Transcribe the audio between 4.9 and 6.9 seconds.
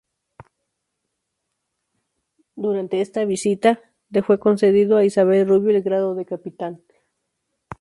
a Isabel Rubio el grado de capitán.